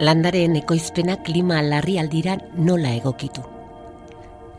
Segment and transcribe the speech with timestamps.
[0.00, 3.42] landaren ekoizpena klima larri aldira nola egokitu.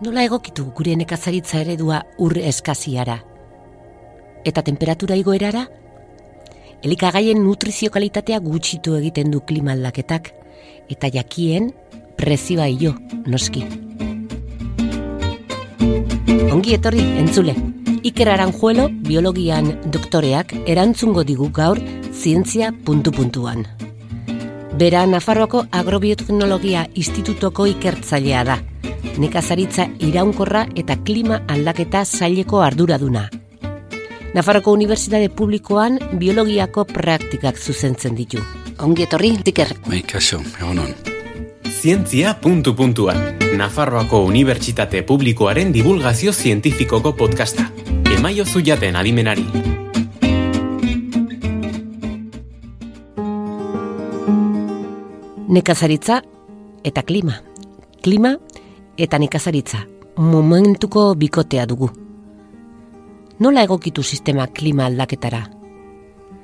[0.02, 3.18] Nola egokitu gure nekazaritza eredua ur eskaziara.
[4.46, 5.66] Eta temperatura igoerara?
[6.86, 10.30] Elikagaien nutrizio kalitatea gutxitu egiten du klima aldaketak,
[10.90, 11.72] eta jakien
[12.18, 12.94] prezioa jo,
[13.26, 13.66] noski.
[16.54, 17.54] Ongi etorri, entzule.
[18.06, 21.82] Iker Aranjuelo, biologian doktoreak, erantzungo digu gaur
[22.14, 23.77] zientzia puntu-puntuan.
[24.78, 28.58] Bera, Nafarroako Agrobiotecnologia Institutoko ikertzailea da.
[29.18, 33.24] Nekazaritza iraunkorra eta klima aldaketa zaileko arduraduna.
[34.36, 38.44] Nafarroko Unibertsitate Publikoan biologiako praktikak zuzentzen ditu.
[38.78, 39.74] Ongi etorri, Iker.
[39.88, 40.94] Bai, kaso, egonon.
[41.66, 43.18] Zientzia puntu puntuan.
[43.58, 47.72] Nafarroako Unibertsitate Publikoaren divulgazio zientifikoko podcasta.
[48.14, 49.77] Emaio zuiaten adimenari.
[55.58, 56.20] Nekazaritza
[56.86, 57.34] eta klima.
[58.06, 58.36] Klima
[58.98, 59.80] eta nekazaritza.
[60.18, 61.88] Momentuko bikotea dugu.
[63.40, 65.40] Nola egokitu sistema klima aldaketara?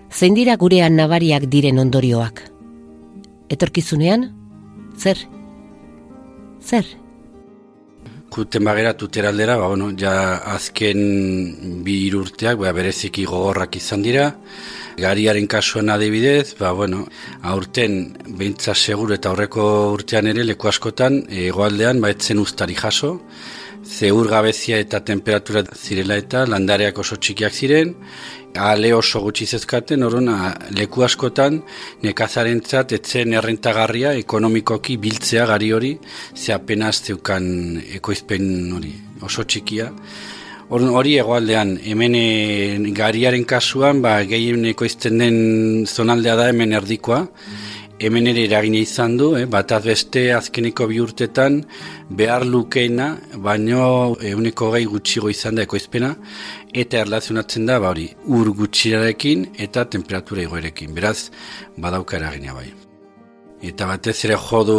[0.10, 2.42] Zein dira gurean nabariak diren ondorioak?
[3.54, 4.26] Etorkizunean,
[4.98, 5.22] zer?
[6.62, 6.90] Zer?
[8.34, 14.32] Kuten bagera tuteraldera, ba, bueno, ja azken bi urteak, ba, bereziki gogorrak izan dira.
[14.98, 17.04] Gariaren kasuan adibidez, ba, bueno,
[17.46, 23.20] aurten behintza seguru eta aurreko urtean ere leku askotan, egoaldean, ba, etzen ustari jaso,
[23.84, 27.94] zeur gabezia eta temperatura zirela eta landareak oso txikiak ziren,
[28.56, 30.30] ale oso gutxi zezkaten, orun,
[30.78, 31.62] leku askotan
[32.04, 35.98] nekazaren zat, etzen errentagarria ekonomikoki biltzea gari hori,
[36.36, 39.92] ze apenas zeukan ekoizpen hori, oso txikia.
[40.74, 45.38] Orduan, hori egoaldean, hemen e, gariaren kasuan, ba, gehien ekoizten den
[45.86, 47.26] zonaldea da hemen erdikoa,
[48.00, 51.64] hemen ere eragine izan du, eh, bat beste azkeneko bi urtetan
[52.10, 56.16] behar lukeena, baino euneko gai gutxigo izan da ekoizpena,
[56.74, 60.94] eta erlazionatzen da, ba hori, ur gutxirarekin eta temperatura igoerekin.
[60.94, 61.30] Beraz,
[61.78, 62.72] badauka eragina bai.
[63.64, 64.78] Eta batez ere jodu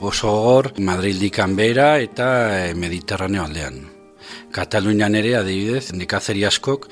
[0.00, 2.28] oso gor, Madrildikan behera eta
[2.68, 3.82] eh, Mediterraneo aldean.
[4.52, 6.88] Katalunian ere, adibidez, nekazeri askok,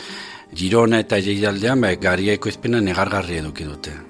[0.52, 4.09] Girona eta Jeialdean, ba, garia ekoizpena negargarri eduki dute.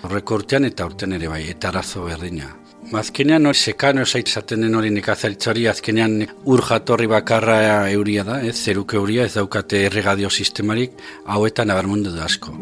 [0.00, 2.48] Horreko urtean eta urtean ere bai, eta arazo berdina.
[2.96, 7.60] Azkenean hori sekano zaitzaten den hori nekazaritzari, azkenean ur jatorri bakarra
[7.92, 10.96] euria da, ez zeruk euria, ez daukate erregadio sistemarik,
[11.26, 12.56] hauetan abarmundu da asko.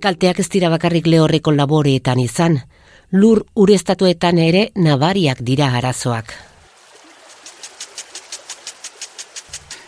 [0.00, 2.56] Kalteak ez dira bakarrik lehorreko laboreetan izan,
[3.12, 6.32] lur urestatuetan ere nabariak dira arazoak.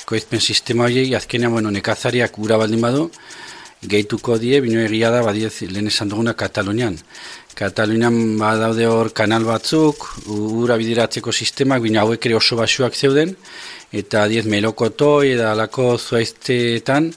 [0.05, 3.09] Koizpen sistema horiek, azkenean, bueno, nekazariak ura baldin badu,
[3.83, 6.97] gehituko die, bino egia da, badiez, lehen esan duguna Katalunian.
[7.59, 13.35] Katalunian badaude hor kanal batzuk, ura bidiratzeko sistemak, bino hauek ere oso basuak zeuden,
[13.93, 17.13] eta diez melokotoi eta alako zuaizteetan,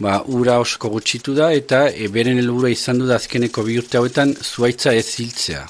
[0.00, 4.00] ba, ura osko gutxitu da, eta e, beren helbura izan du da azkeneko bi urte
[4.00, 5.66] hauetan zuaitza ez ziltzea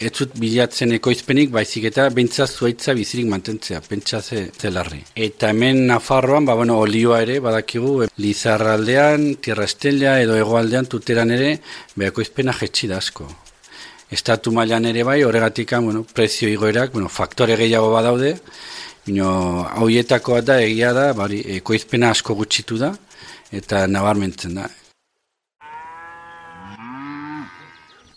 [0.00, 5.02] ez zut bilatzen ekoizpenik, baizik eta bentsa zuaitza bizirik mantentzea, pentsa ze, zelarri.
[5.14, 9.66] Eta hemen Nafarroan, ba, bueno, olioa ere, badakigu, Lizarraldean, Tierra
[10.16, 11.60] edo Egoaldean tuteran ere,
[11.94, 13.28] be ekoizpena jetxi da asko.
[14.10, 18.38] Estatu mailan ere bai, horregatik, bueno, prezio igoerak, bueno, faktore gehiago badaude,
[19.06, 22.94] bino, hauietako da, egia da, bari, ekoizpena asko gutxitu da,
[23.52, 24.70] eta nabarmentzen da.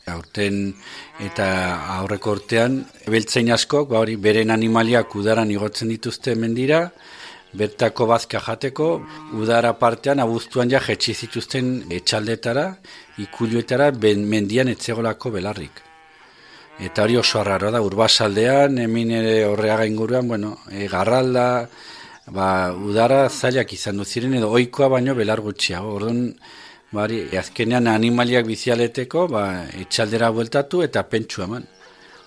[0.08, 0.74] Aurten
[1.22, 1.47] eta
[2.00, 6.88] aurreko urtean, ebeltzein askok, ba hori, beren animaliak udaran igotzen dituzte mendira,
[7.53, 8.90] bertako bazka jateko,
[9.38, 12.68] udara partean, abuztuan ja jetxi zituzten etxaldetara,
[13.22, 15.84] ikuluetara, ben, mendian etzegolako belarrik.
[16.81, 21.68] Eta hori oso arraro da, urbasaldean, hemin ere horreaga inguruan, bueno, e, garralda,
[22.34, 25.94] ba, udara zailak izan duziren, edo oikoa baino belar gutxiago.
[26.00, 26.25] Orduan,
[26.94, 29.44] Bari, azkenean animaliak bizialeteko, ba,
[29.81, 31.63] etxaldera bueltatu eta pentsu eman.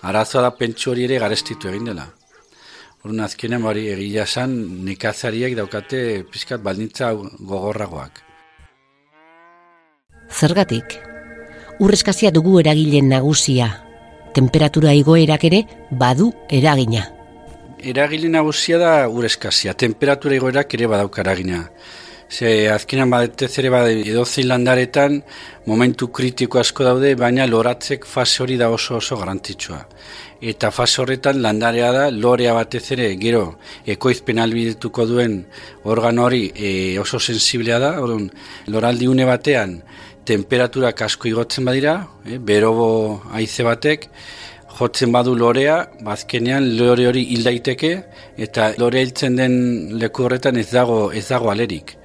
[0.09, 2.03] Arazoa da pentsu hori ere garestitu egin dela.
[3.03, 6.01] Horren azkenean, bari, egila esan, nekazariak daukate
[6.33, 8.19] pizkat baldintza gogorragoak.
[10.27, 10.97] Zergatik,
[11.79, 13.69] urreskazia dugu eragilen nagusia,
[14.35, 15.61] temperatura igoerak ere
[16.03, 17.05] badu eragina.
[17.79, 21.63] Eragile nagusia da urreskazia, temperatura igoerak ere badauka eragina.
[22.29, 25.21] Ze azkenan badetez ere bade edozin landaretan
[25.65, 29.79] momentu kritiko asko daude, baina loratzek fase hori da oso oso garantitxua.
[30.41, 33.45] Eta fase horretan landarea da lorea batez ere gero
[33.95, 35.39] ekoizpen albidetuko duen
[35.85, 38.29] organo hori e, oso sensiblea da, orduan
[38.67, 39.81] loraldi une batean
[40.27, 41.95] temperatura kasko igotzen badira,
[42.25, 44.09] e, berobo haize batek,
[44.77, 47.93] jotzen badu lorea, bazkenean lore hori hil daiteke,
[48.37, 49.55] eta lore hiltzen den
[50.01, 51.96] leku horretan ez dago, ez dago alerik.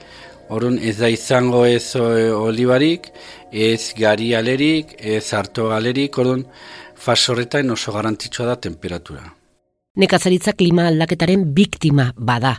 [0.53, 3.07] Horun ez da izango ez olibarik,
[3.53, 6.43] ez gari alerik, ez harto alerik, orduan
[7.05, 9.25] fasorretan oso garantitxoa da temperatura.
[9.97, 12.59] Nekazaritza klima aldaketaren biktima bada.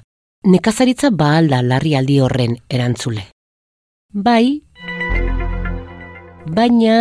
[0.49, 3.27] Nekazaritza ba alda larri aldi horren erantzule.
[4.13, 4.61] Bai,
[6.57, 6.97] baina...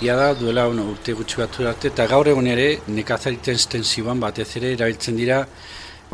[0.00, 4.74] Ia da, duela urte gutxi bat arte, eta gaur egun ere nekazaritzen estensiboan batez ere
[4.76, 5.44] erabiltzen dira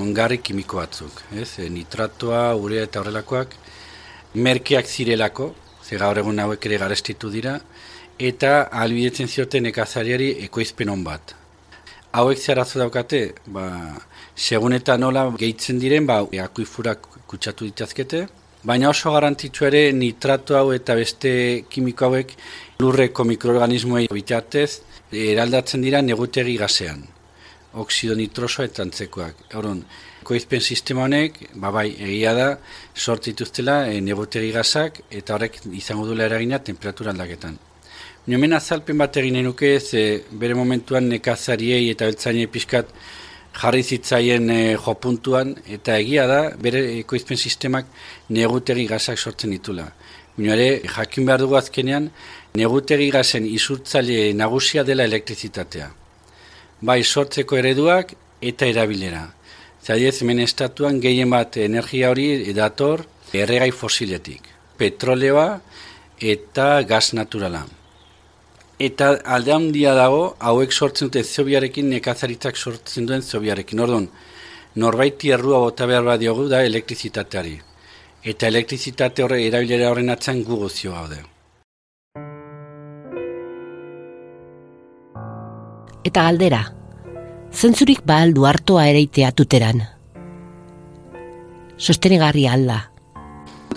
[0.02, 1.22] ongarri kimiko batzuk.
[1.40, 1.58] Ez?
[1.58, 3.56] E, nitratoa, urea eta horrelakoak,
[4.34, 5.52] merkeak zirelako,
[5.84, 7.58] ze gaur egun hauek ere garestitu dira,
[8.19, 11.34] eta albidetzen zioten nekazariari ekoizpen hon bat.
[12.16, 13.22] Hauek zeharazu daukate,
[13.52, 13.66] ba,
[14.34, 18.26] segun eta nola gehitzen diren, ba, akuifurak kutsatu ditazkete,
[18.66, 21.32] baina oso garantitzu ere nitrato hau eta beste
[21.70, 22.32] kimiko hauek
[22.81, 24.81] lurreko mikroorganismoei bitartez
[25.12, 27.04] eraldatzen dira negutegi gazean,
[27.82, 29.46] oksido nitroso eta antzekoak.
[29.58, 29.82] Horon,
[30.23, 32.49] ekoizpen sistema honek, ba bai, egia da,
[32.94, 37.58] sortituztela e, negutegi gazak eta horrek izango duela eragina temperatura aldaketan.
[38.26, 39.93] Nomen azalpen bat egin enuke ez,
[40.40, 42.90] bere momentuan nekazariei eta beltzainei pixkat
[43.61, 47.93] jarri zitzaien e, jopuntuan, eta egia da, bere ekoizpen sistemak
[48.34, 49.87] negutegi gazak sortzen ditula.
[50.37, 52.11] Bino ere, jakin behar dugu azkenean,
[52.58, 55.88] negutegi gazen isurtzaile nagusia dela elektrizitatea.
[56.81, 58.11] Bai, sortzeko ereduak
[58.44, 59.23] eta erabilera.
[59.81, 64.43] Zadiez, hemen estatuan gehien bat energia hori dator erregai fosiletik.
[64.76, 65.61] Petroleoa
[66.20, 67.62] eta gaz naturala.
[68.78, 73.81] Eta alde handia dago, hauek sortzen dute zobiarekin, nekazaritzak sortzen duen zobiarekin.
[73.81, 74.11] Orduan,
[74.76, 77.56] norbaiti errua bota behar bat diogu da elektrizitateari.
[78.22, 81.22] Eta elektrizitate horre erabilera horren atzan gu gozio gaude.
[86.06, 86.62] Eta galdera,
[87.53, 89.82] zentzurik ba aldu hartoa ereitea tuteran.
[91.76, 92.85] Sostenegarri alda,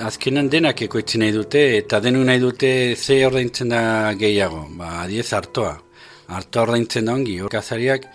[0.06, 5.28] azkenan denak ekoitzen nahi dute, eta denu nahi dute ze ordaintzen da gehiago, ba, adiez
[5.34, 5.74] hartoa.
[6.30, 8.06] Hartoa ordaintzen da ongi, orkazariak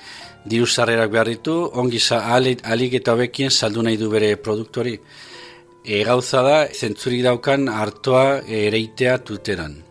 [0.49, 4.99] diru sarrerak behar ditu, ongi alik eta hobekien saldu nahi du bere produktori.
[5.85, 9.83] E, gauza da, zentzurik daukan hartoa ereitea tuteran.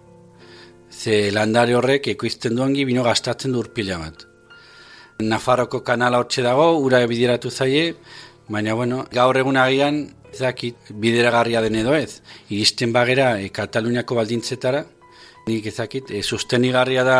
[1.03, 4.21] Ze landare horrek ekoizten du ongi, bino gastatzen du urpila bat.
[5.19, 7.89] Nafarroko kanala hortxe dago, ura bideratu zaie,
[8.47, 9.99] baina bueno, gaur egun agian
[10.31, 12.21] ezakit bideragarria den edo ez.
[12.55, 14.85] Iristen bagera e, Kataluniako baldintzetara,
[15.49, 17.19] nik ezakit, e, sustenigarria da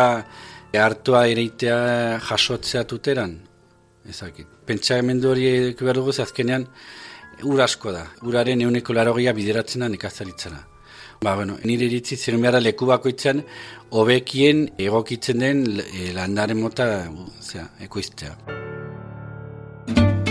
[0.72, 1.78] e, hartua ereitea
[2.30, 3.36] jasotzea tuteran.
[4.08, 4.48] Ezakit.
[4.64, 5.48] Pentsa emendu hori
[5.80, 6.70] behar dugu azkenean
[7.44, 8.06] ur asko da.
[8.24, 10.70] Uraren euneko larogia bideratzen da nekazaritzara.
[11.22, 13.44] Ba, bueno, nire iritzi ziren behar leku bakoitzen
[13.90, 17.06] hobekien egokitzen den e, landaren mota
[17.40, 18.34] zera, ekoiztea.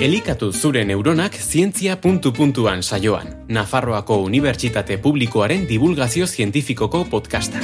[0.04, 7.62] Elikatu zure neuronak zientzia puntu puntuan saioan, Nafarroako Unibertsitate Publikoaren divulgazio zientifikoko podcasta.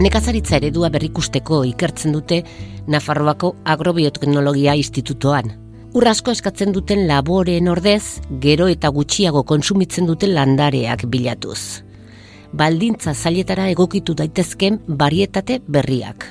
[0.00, 2.40] Nekazaritza eredua berrikusteko ikertzen dute
[2.88, 5.63] Nafarroako Agrobioteknologia Institutoan.
[5.94, 11.84] Urrasko eskatzen duten laboreen ordez, gero eta gutxiago konsumitzen duten landareak bilatuz.
[12.50, 16.26] Baldintza zailetara egokitu daitezken barietate berriak.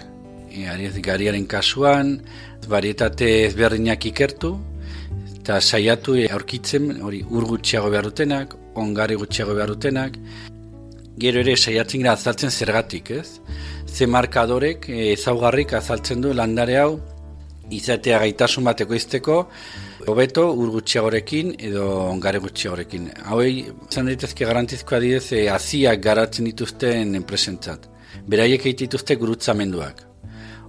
[0.51, 2.19] E, kasuan,
[2.67, 4.57] varietate ezberdinak ikertu,
[5.37, 10.19] eta saiatu aurkitzen hori ur gutxiago behar dutenak, ongari gutxiago behar dutenak,
[11.17, 13.39] gero ere saiatzen gira azaltzen zergatik, ez?
[13.87, 16.99] Ze markadorek ezaugarrik azaltzen du landare hau,
[17.71, 19.37] izatea gaitasun bateko izteko,
[20.07, 23.09] hobeto ur gutxiagorekin edo ongare gutxiagorekin.
[23.29, 27.87] Hauei, zan daitezke garantizkoa didez, e, aziak garatzen dituzten enpresentzat.
[28.27, 30.03] Beraiek egite dituzte gurutzamenduak.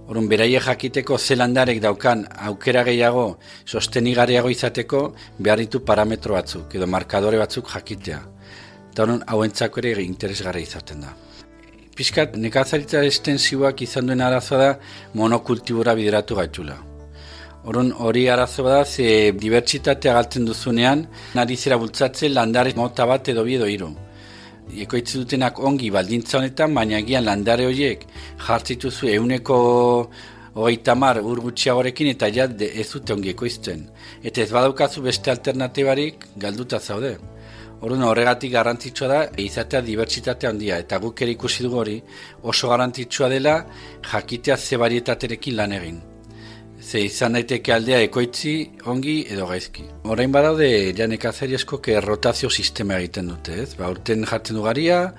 [0.05, 5.01] Orun beraie jakiteko zelandarek daukan aukera gehiago sostenigarriago izateko
[5.39, 8.19] behar ditu parametro batzuk edo markadore batzuk jakitea.
[8.91, 11.15] Eta horren hauentzako ere interesgarra izaten da.
[11.95, 14.71] Piskat, nekazaritza estensiboak izan duen arazoa da
[15.13, 16.75] monokultibura bideratu gaitula.
[17.65, 23.43] Orun hori arazoa da ze dibertsitatea galtzen duzunean, nari zera bultzatzen landare mota bat edo
[23.43, 23.93] bi edo hiru
[24.73, 28.05] ekoitzi dutenak ongi baldintza honetan, baina egian landare horiek
[28.47, 29.57] jartzituzu euneko
[30.55, 33.85] hogeita mar ur gutxiagorekin eta ja ez dute ongi ekoizten.
[34.23, 37.17] Eta ez badaukazu beste alternatibarik galduta zaude.
[37.85, 41.99] Horren horregatik garrantzitsua da izatea dibertsitatea handia eta guk ere ikusi dugu hori
[42.41, 43.55] oso garrantzitsua dela
[44.11, 46.01] jakitea ze barietaterekin lan egin.
[46.85, 48.51] ze izan daiteke aldea ekoitzi
[48.91, 49.85] ongi edo gaizki.
[50.03, 53.75] Orain badaude ja nekazari asko rotazio sistema egiten dute, ez?
[53.75, 55.13] Ba, urten jartzen du garia,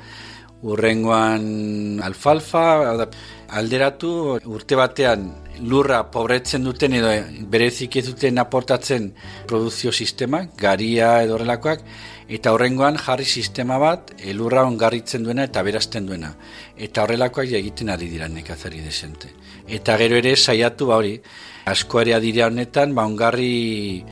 [0.62, 3.06] urrengoan alfalfa,
[3.48, 5.26] alderatu urte batean
[5.60, 7.10] lurra pobretzen duten edo
[7.50, 9.12] berezik ez duten aportatzen
[9.46, 11.82] produzio sistema, garia edo horrelakoak,
[12.28, 16.32] eta horrengoan jarri sistema bat elurra ongarritzen duena eta berazten duena.
[16.76, 19.30] Eta horrelakoak egiten ari dira nekazari desente.
[19.68, 21.20] Eta gero ere saiatu ba hori,
[21.64, 24.04] asko ere adira honetan ba ongarri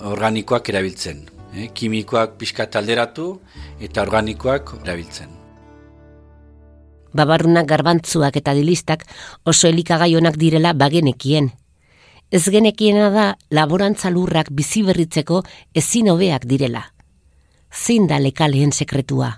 [0.00, 1.26] organikoak erabiltzen.
[1.54, 1.68] Eh?
[1.74, 3.40] Kimikoak pixka talderatu
[3.80, 5.36] eta organikoak erabiltzen.
[7.12, 9.06] Babarrunak garbantzuak eta dilistak
[9.44, 11.50] oso elikagaionak direla bagenekien.
[12.30, 15.42] Ez genekiena da laborantza lurrak bizi berritzeko
[15.74, 16.84] ezin hobeak direla
[17.72, 19.32] zein da lekaleen sekretua?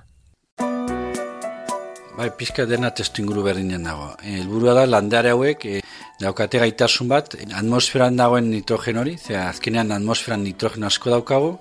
[2.21, 4.11] Bai, pizka dena testu inguru berdinen dago.
[4.29, 5.81] Elburua da, landare hauek, e,
[6.21, 11.55] daukate gaitasun bat, atmosferan dagoen nitrogen hori, ze azkenean atmosferan nitrogen asko daukagu,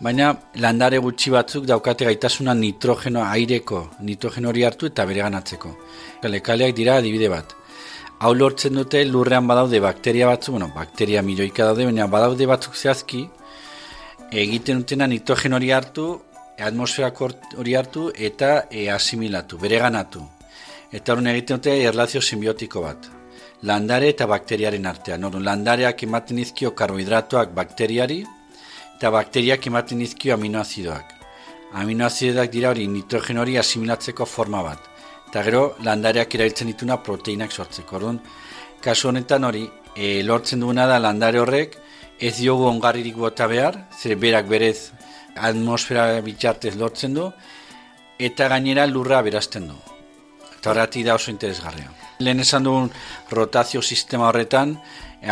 [0.00, 0.30] baina
[0.64, 5.74] landare gutxi batzuk daukate gaitasuna nitrogeno aireko nitrogen hori hartu eta bere ganatzeko.
[6.24, 7.52] Lekaleak dira adibide bat.
[8.24, 13.26] Hau lortzen dute lurrean badaude bakteria batzuk, bueno, bakteria milioika daude, baina badaude batzuk zehazki,
[14.34, 16.04] egiten dutena nitrogen hori hartu,
[16.58, 17.28] atmosferako
[17.62, 20.22] hori hartu eta e, asimilatu, bereganatu.
[20.94, 23.06] Eta horren egiten dute erlazio simbiotiko bat.
[23.62, 25.24] Landare eta bakteriaren artean.
[25.24, 28.24] Orduan, landareak ematen izkio karbohidratoak bakteriari
[28.96, 31.14] eta bakteriak ematen izkio aminoazidoak.
[31.80, 34.90] Aminoazidoak dira hori nitrogen hori asimilatzeko forma bat.
[35.30, 37.96] Eta gero, landareak erabiltzen dituna proteinak sortzeko.
[37.96, 38.20] Orduan,
[38.82, 39.64] kasu honetan hori,
[39.96, 41.78] e, lortzen duguna da landare horrek,
[42.20, 44.92] ez diogu ongarririk bota behar, zer berak berez
[45.34, 47.30] atmosfera bitxartez lortzen du,
[48.18, 49.78] eta gainera lurra berazten du.
[50.58, 51.90] Eta horreti da oso interesgarria.
[52.20, 52.90] Lehen esan dugun
[53.30, 54.76] rotazio sistema horretan,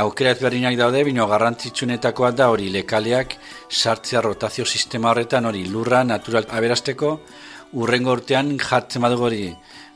[0.03, 3.37] aukera ezberdinak daude, bino garrantzitsunetakoa da hori lekaleak
[3.71, 7.19] sartzea rotazio sistema horretan hori lurra natural aberasteko,
[7.73, 9.47] urrengo urtean jartzen badugu hori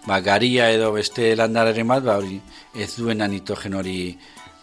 [0.07, 2.41] ba, garia edo beste landararen bat, ba, hori
[2.75, 3.99] ez duena nitrogen hori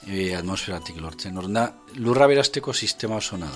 [0.08, 1.38] e, atmosferatik lortzen.
[1.38, 3.50] Horna, lurra berazteko sistema oso da.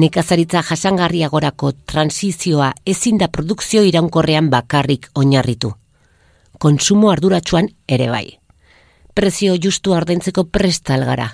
[0.00, 5.72] Nekazaritza jasangarriagorako transizioa ezin da produkzio iraunkorrean bakarrik oinarritu.
[6.58, 8.26] Konsumo arduratsuan ere bai.
[9.14, 11.28] Prezio justu ardentzeko prestal gara.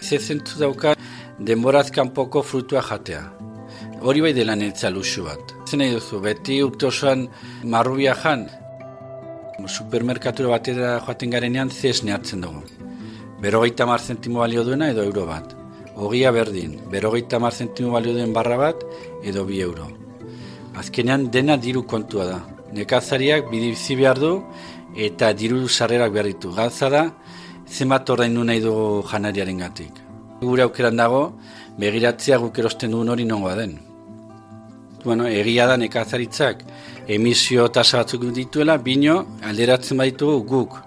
[0.00, 0.94] Zezentu dauka
[1.46, 3.24] denborazkan poko frutua jatea.
[4.00, 5.52] Hori bai dela netza luxu bat.
[5.68, 6.88] Zen nahi duzu, beti urte
[7.64, 8.48] marrubia jan,
[9.68, 12.62] supermerkatura batera joaten garenean zez nehartzen dugu.
[13.40, 15.54] Berogeita mar zentimo balio duena edo euro bat.
[15.96, 18.84] Ogia berdin, berogeita mar zentimo balio duen barra bat
[19.24, 19.88] edo bi euro.
[20.76, 22.38] Azkenean dena diru kontua da.
[22.72, 24.32] Nekazariak bidibizi behar du
[24.96, 26.52] eta diru sarrerak behar ditu.
[26.54, 27.04] Galtza da,
[27.66, 29.92] zenbat ordaindu nahi dugu janariaren gatik.
[30.40, 31.32] Gure aukeran dago,
[31.78, 33.78] begiratzea guk erosten duen hori nongoa den.
[35.04, 36.64] Bueno, egia da nekazaritzak
[37.08, 40.78] emisio tasa batzuk dituela, bino alderatzen baditu guk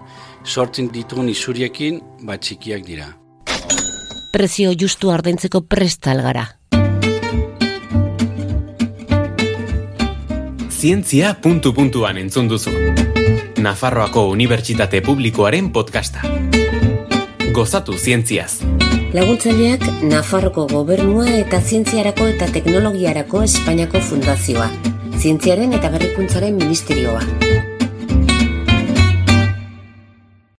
[0.44, 3.08] sortzen ditugun isuriekin bat txikiak dira.
[4.34, 6.46] Prezio justu ardentzeko prestal gara.
[10.68, 12.72] Zientzia puntu puntuan entzun duzu.
[13.64, 16.26] Nafarroako Unibertsitate Publikoaren podcasta.
[17.54, 18.60] Gozatu zientziaz.
[19.14, 24.68] Laguntzaileak Nafarroko Gobernua eta Zientziarako eta Teknologiarako Espainiako Fundazioa
[25.18, 27.73] zientziaren eta berrikuntzaren ministerioa.